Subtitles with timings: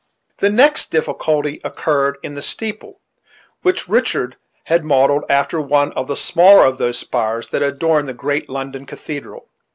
[0.39, 3.01] The next difficulty occurred in the steeple,
[3.61, 8.15] which Richard had modelled after one of the smaller of those spires that adorn the
[8.15, 9.49] great London cathedral.